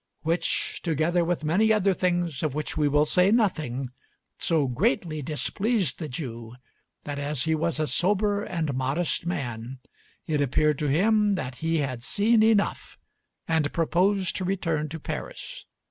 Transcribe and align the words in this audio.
Which, 0.23 0.81
together 0.81 1.23
with 1.23 1.43
many 1.43 1.71
other 1.71 1.93
things 1.93 2.41
of 2.41 2.55
which 2.55 2.75
we 2.75 2.87
will 2.87 3.05
say 3.05 3.29
nothing, 3.29 3.91
so 4.39 4.67
greatly 4.67 5.21
displeased 5.21 5.99
the 5.99 6.09
Jew, 6.09 6.53
that 7.03 7.19
as 7.19 7.43
he 7.43 7.53
was 7.53 7.79
a 7.79 7.85
sober 7.85 8.43
and 8.43 8.73
modest 8.73 9.27
man 9.27 9.77
it 10.25 10.41
appeared 10.41 10.79
to 10.79 10.87
him 10.87 11.35
that 11.35 11.57
he 11.57 11.77
had 11.77 12.01
seen 12.01 12.41
enough, 12.41 12.97
and 13.47 13.71
proposed 13.73 14.35
to 14.37 14.43
return 14.43 14.89
to 14.89 14.99
Paris. 14.99 15.67